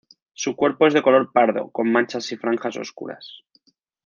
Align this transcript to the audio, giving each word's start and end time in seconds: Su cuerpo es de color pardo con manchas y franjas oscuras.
Su 0.33 0.55
cuerpo 0.55 0.87
es 0.87 0.95
de 0.95 1.03
color 1.03 1.31
pardo 1.31 1.69
con 1.69 1.91
manchas 1.91 2.31
y 2.31 2.35
franjas 2.35 2.75
oscuras. 2.75 3.43